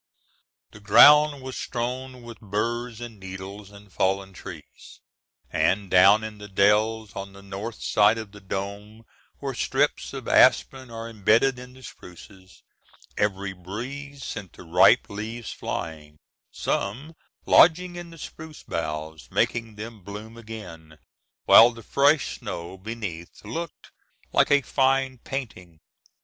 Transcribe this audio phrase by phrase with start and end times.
[0.71, 4.99] The ground was strewn with burs and needles and fallen trees;
[5.51, 9.05] and, down in the dells, on the north side of the dome,
[9.37, 12.63] where strips of aspen are imbedded in the spruces,
[13.15, 16.17] every breeze sent the ripe leaves flying,
[16.51, 17.13] some
[17.45, 20.97] lodging in the spruce boughs, making them bloom again,
[21.45, 23.91] while the fresh snow beneath looked
[24.33, 25.79] like a fine painting.